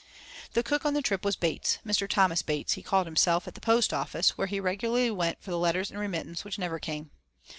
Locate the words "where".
4.35-4.47